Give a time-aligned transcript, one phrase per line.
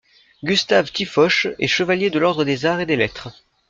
[0.43, 3.31] Gustave Tiffoche est chevalier de l'ordre des Arts et des Lettres.